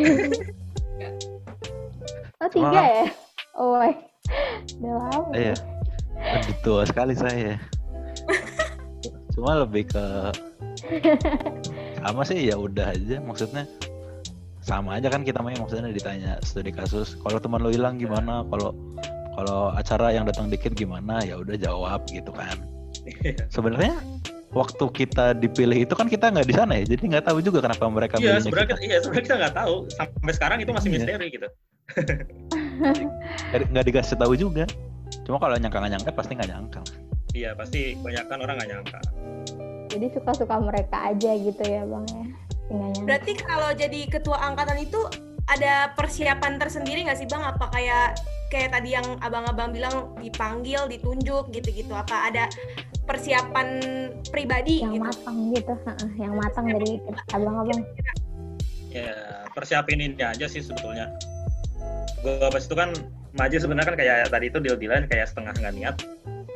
[2.39, 3.05] Oh tiga ya?
[3.53, 3.91] Oh my.
[4.79, 5.29] Udah lama.
[5.33, 5.55] iya
[6.19, 7.55] aduh tua sekali saya
[9.31, 10.03] cuma lebih ke
[12.03, 13.63] sama sih ya udah aja maksudnya
[14.59, 18.75] sama aja kan kita main maksudnya ditanya studi kasus kalau teman lo hilang gimana kalau
[19.33, 22.59] kalau acara yang datang dikit gimana ya udah jawab gitu kan
[23.47, 23.95] sebenarnya
[24.49, 27.85] waktu kita dipilih itu kan kita nggak di sana ya jadi nggak tahu juga kenapa
[27.85, 28.77] mereka iya sebenarnya kita.
[28.77, 30.95] kita, iya sebenarnya kita nggak tahu sampai sekarang itu masih Iya.
[30.97, 31.47] misteri gitu
[33.69, 34.65] Nggak- dikasih tahu juga
[35.25, 36.81] cuma kalau nyangka nggak nyangka pasti nggak nyangka
[37.33, 38.99] iya pasti banyak kan orang nggak nyangka
[39.89, 42.25] Jadi suka-suka mereka aja gitu ya bang ya.
[43.01, 45.01] Berarti kalau jadi ketua angkatan itu
[45.49, 47.41] ada persiapan tersendiri nggak sih Bang?
[47.41, 48.21] Apa kayak
[48.53, 51.93] kayak tadi yang abang-abang bilang dipanggil, ditunjuk gitu-gitu?
[51.93, 52.45] Apa ada
[53.09, 53.81] persiapan
[54.29, 55.05] pribadi yang gitu?
[55.09, 57.01] matang gitu, Heeh, yang matang dari
[57.33, 57.81] abang-abang.
[58.89, 61.13] ya persiapin ini aja sih sebetulnya
[62.25, 62.89] gue pas itu kan
[63.37, 65.95] maju sebenarnya kan kayak tadi itu deal dealan kayak setengah nggak niat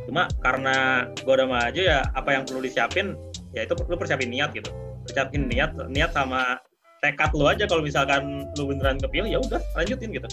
[0.10, 3.14] cuma karena gue udah maju ya apa yang perlu disiapin
[3.54, 4.74] ya itu lu persiapin niat gitu
[5.06, 6.58] persiapin niat niat sama
[7.04, 10.28] tekad lu aja kalau misalkan lu beneran kepilih ya udah lanjutin gitu.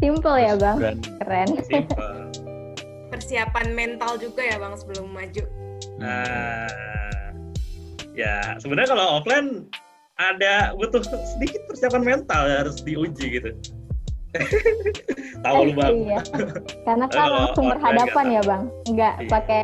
[0.00, 1.48] Simple ya bang, dan keren.
[1.68, 2.32] simple.
[3.12, 5.44] Persiapan mental juga ya Bang sebelum maju.
[6.00, 6.70] nah
[8.16, 9.66] ya sebenarnya kalau offline
[10.16, 13.50] ada butuh sedikit persiapan mental harus diuji gitu
[15.44, 16.20] tahu lu bang Iya.
[16.82, 19.28] Karena kan Kalau langsung berhadapan nggak ya bang, nggak Iya.
[19.28, 19.60] pakai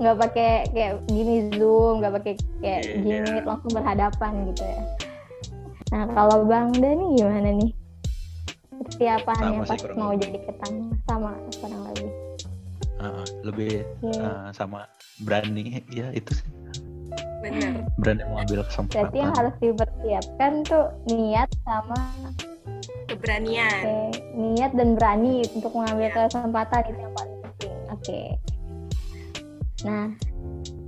[0.00, 3.22] nggak pakai kayak gini zoom, nggak pakai kayak Iya.
[3.22, 4.80] Gmeet langsung berhadapan gitu ya.
[5.92, 7.70] Nah kalau bang Dani gimana nih
[8.74, 10.20] persiapannya sih, pas mau lebih.
[10.20, 10.74] jadi ketang
[11.06, 12.10] sama kurang lebih.
[12.96, 14.20] uh, lebih Iya.
[14.20, 16.48] uh, sama berani ya itu sih
[17.38, 17.86] Bener.
[17.96, 22.00] berani mengambil kesempatan Berarti yang harus dipersiapkan tuh niat sama
[23.08, 23.82] Keberanian.
[23.84, 23.96] Oke,
[24.34, 27.74] niat dan berani untuk mengambil kesempatan itu yang paling penting.
[27.92, 28.20] Oke.
[29.84, 30.06] Nah,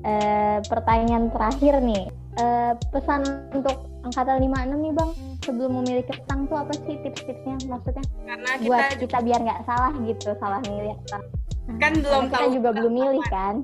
[0.03, 3.25] eh, pertanyaan terakhir nih, Eh, pesan
[3.57, 7.57] untuk angkatan 56 nih bang, sebelum memilih ketang tuh apa sih tips-tipsnya?
[7.65, 11.25] Maksudnya Karena kita buat juga kita biar nggak salah gitu, salah milih ketang.
[11.65, 13.55] Nah, Kan belum karena kita tahu juga belum milih kan?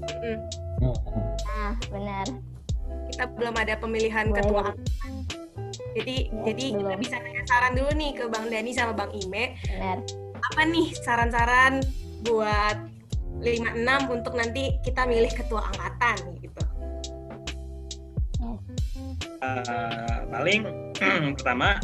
[0.00, 0.38] mm,
[0.80, 0.96] Hmm,
[1.44, 2.26] Nah, benar.
[3.12, 5.12] kita belum ada pemilihan Boleh ketua angkatan.
[5.92, 7.00] Jadi Ya, jadi kita belum.
[7.00, 9.56] bisa nanya saran dulu nih ke Bang Dani sama Bang Ime.
[9.60, 9.98] Benar.
[10.42, 11.84] Apa nih saran-saran
[12.22, 12.76] buat
[13.42, 16.62] 56 untuk nanti kita milih ketua angkatan gitu.
[19.42, 20.62] Eh, paling
[21.38, 21.82] pertama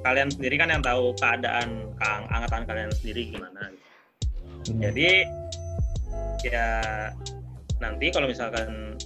[0.00, 3.68] kalian sendiri kan yang tahu keadaan kang angkatan kalian sendiri gimana
[4.64, 5.28] jadi
[6.40, 6.68] ya
[7.80, 8.96] nanti kalau misalkan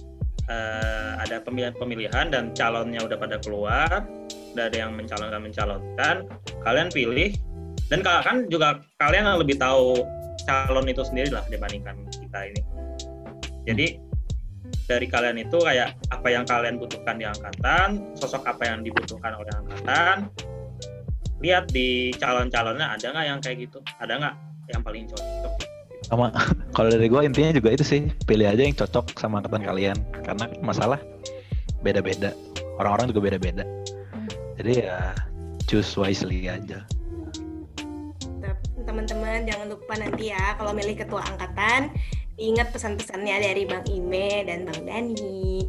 [0.49, 4.05] eh, ada pemilihan-pemilihan dan calonnya udah pada keluar
[4.55, 6.15] udah ada yang mencalonkan mencalonkan
[6.63, 7.35] kalian pilih.
[7.91, 10.01] Dan ka- kan juga kalian yang lebih tahu
[10.47, 12.61] calon itu sendiri lah dibandingkan kita ini.
[13.65, 13.87] Jadi
[14.85, 19.49] dari kalian itu kayak apa yang kalian butuhkan di angkatan sosok apa yang dibutuhkan oleh
[19.53, 20.29] angkatan
[21.41, 23.79] lihat di calon-calonnya ada nggak yang kayak gitu?
[24.01, 24.35] Ada nggak
[24.73, 25.53] yang paling cocok?
[26.05, 26.29] Sama
[26.75, 28.11] kalau dari gue intinya juga itu sih.
[28.27, 29.97] Pilih aja yang cocok sama angkatan kalian.
[30.27, 30.99] Karena masalah
[31.79, 32.35] beda-beda.
[32.75, 33.63] Orang-orang juga beda-beda.
[34.59, 35.15] Jadi ya
[35.71, 36.83] choose wisely aja.
[38.19, 41.95] Tetap, Teman-teman jangan lupa nanti ya kalau milih ketua angkatan
[42.35, 45.63] ingat pesan-pesannya dari Bang Ime dan Bang Dani.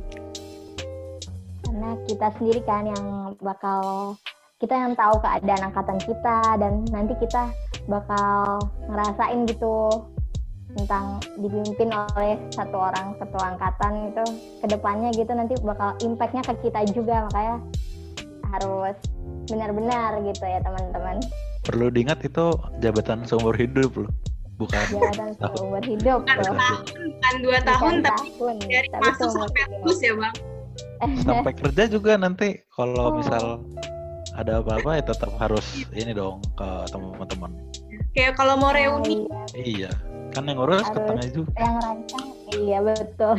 [1.66, 4.16] karena kita sendiri kan yang bakal
[4.64, 7.52] kita yang tahu keadaan angkatan kita dan nanti kita
[7.84, 8.56] bakal
[8.88, 10.08] ngerasain gitu
[10.76, 14.24] tentang dipimpin oleh satu orang ketua angkatan itu
[14.60, 17.56] ke depannya gitu nanti bakal impactnya ke kita juga makanya
[18.52, 18.96] harus
[19.46, 21.16] benar-benar gitu ya teman-teman
[21.62, 22.46] perlu diingat itu
[22.78, 24.12] jabatan seumur hidup loh
[24.56, 26.54] bukan jabatan seumur hidup Bukan loh.
[26.54, 30.34] tahun, bukan dua tahun Bukan tapi tahun, dari tapi masuk seumur sampai lulus ya Bang.
[31.20, 33.16] sampai kerja juga nanti kalau Oh.
[33.16, 33.44] misal
[34.32, 37.52] ada apa-apa ya tetap harus ini dong ke teman-teman
[38.12, 39.92] Kayak kalau mau Oh, reuni iya.
[40.36, 40.86] Iya kan yang ngurus
[41.32, 43.36] juga yang rancang Iya betul.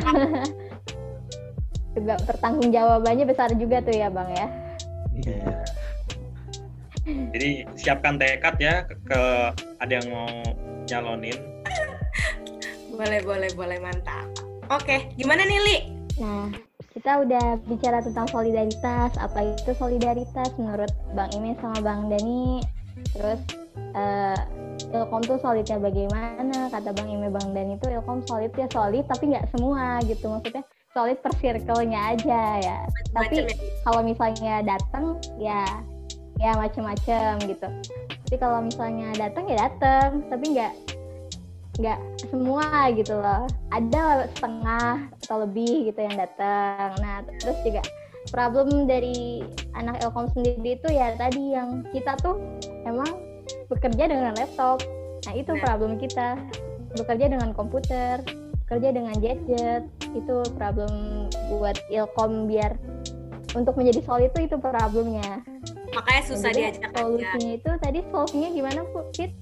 [1.96, 4.46] juga pertanggung jawabannya besar juga tuh ya bang ya.
[5.18, 5.50] Iya.
[7.32, 9.20] Jadi siapkan tekad ya ke, ke
[9.80, 10.28] ada yang mau
[10.86, 11.38] nyalonin.
[12.92, 14.26] Boleh, boleh, boleh, mantap.
[14.68, 15.78] Oke, gimana nih Li?
[16.18, 16.50] Nah,
[16.92, 19.14] kita udah bicara tentang solidaritas.
[19.16, 22.60] Apa itu solidaritas menurut Bang Imin sama Bang Dani?
[23.14, 23.40] Terus
[23.96, 24.38] eh
[24.88, 26.70] Ilkom tuh solidnya bagaimana?
[26.70, 30.30] Kata Bang Ime Bang Dani itu Ilkom solid ya solid, tapi nggak semua gitu.
[30.30, 30.64] Maksudnya
[30.94, 32.78] solid per circle-nya aja ya.
[33.12, 33.56] Tapi Macem ya?
[33.84, 35.04] kalau misalnya datang
[35.36, 35.62] ya
[36.38, 37.68] ya macem-macem gitu.
[38.06, 40.72] Tapi kalau misalnya datang ya datang, tapi nggak
[41.78, 41.98] nggak
[42.30, 43.44] semua gitu loh.
[43.74, 46.94] Ada setengah atau lebih gitu yang datang.
[47.02, 47.82] Nah terus juga
[48.30, 49.42] problem dari
[49.74, 52.36] anak Elkom sendiri itu ya tadi yang kita tuh
[52.84, 53.27] emang
[53.68, 54.82] bekerja dengan laptop.
[55.28, 55.60] Nah itu Nah.
[55.62, 56.40] problem kita.
[56.96, 58.24] Bekerja dengan komputer,
[58.64, 59.84] bekerja dengan gadget
[60.16, 62.80] itu problem buat Ilkom biar
[63.52, 65.44] untuk menjadi solid itu itu problemnya.
[65.92, 67.00] Makanya susah Dan juga diajak aja.
[67.04, 69.00] Solusinya itu tadi solve-nya gimana Bu?
[69.12, 69.32] Kit?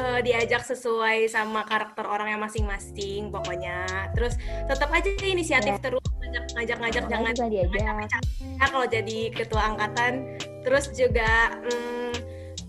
[0.00, 3.84] Eh, diajak sesuai sama karakter orangnya masing-masing pokoknya.
[4.16, 5.82] Terus tetap aja inisiatif Ya.
[5.82, 7.84] terus ngajak ngajak ngajak Orang jangan juga diajak.
[8.56, 10.12] Nah, kalau jadi ketua angkatan
[10.64, 11.99] terus juga mm,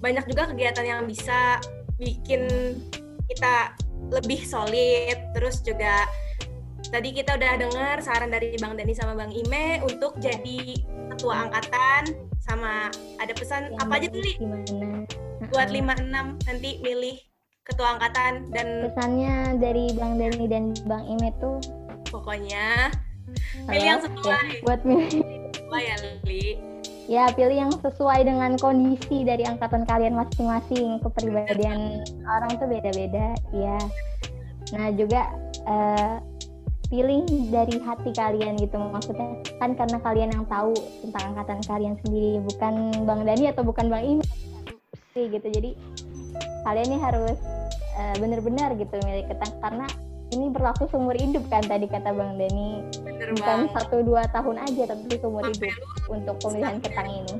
[0.01, 1.61] banyak juga kegiatan yang bisa
[2.01, 2.49] bikin
[3.29, 3.77] kita
[4.11, 6.09] lebih solid terus juga
[6.89, 10.75] tadi kita udah dengar saran dari Bang Dani sama Bang Ime untuk jadi
[11.15, 12.89] ketua angkatan sama
[13.21, 14.33] ada pesan Yang apa aja tuh Li?
[14.41, 14.89] bagus Gimana?
[15.51, 15.85] buat Heeh.
[16.41, 17.17] 56 nanti milih
[17.61, 21.61] ketua angkatan dan Pesannya dari Bang Dani dan Bang Ime tuh
[22.09, 22.89] pokoknya
[23.69, 25.23] pilih yang sesuai ya, buat milih
[25.55, 26.70] sesuai ya Li
[27.11, 31.03] ya pilih yang sesuai dengan kondisi dari angkatan kalian masing-masing.
[31.03, 33.75] Kepribadian orang tuh beda-beda ya
[34.71, 35.27] nah juga
[35.67, 36.15] eh,
[36.87, 38.79] pilih dari hati kalian gitu.
[38.79, 40.71] Maksudnya kan karena kalian yang tahu
[41.03, 44.23] tentang angkatan kalian sendiri bukan Bang Dani atau bukan Bang Imi
[45.11, 45.47] sih gitu.
[45.51, 45.75] Jadi
[46.63, 47.35] kalian ini harus
[47.99, 49.87] eh, benar-benar gitu milih ketang karena
[50.31, 54.83] ini berlaku seumur hidup kan tadi kata Bang Dani bener bukan satu dua tahun aja
[54.91, 57.35] tapi seumur Sampai hidup untuk pemilihan ketang ini.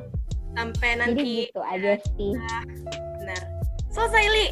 [0.51, 2.34] sampai jadi nanti gitu aja sih.
[3.23, 3.41] Benar.
[3.88, 4.47] Selesai, Li.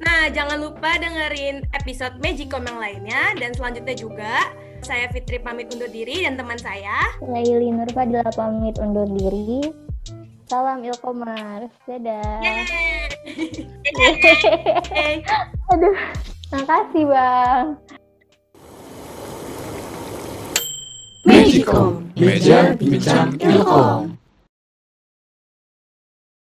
[0.00, 3.36] Nah, jangan lupa dengerin episode Magicom yang lainnya.
[3.36, 4.48] Dan selanjutnya juga,
[4.80, 7.12] saya Fitri pamit undur diri dan teman saya.
[7.20, 9.72] Laili Nurfadila pamit undur diri.
[10.44, 12.40] Salam Ilkomers dadah.
[12.44, 13.08] Yeay.
[15.72, 15.96] aduh
[16.52, 17.66] makasih bang
[21.24, 24.13] Magicom, meja bincang Ilkom.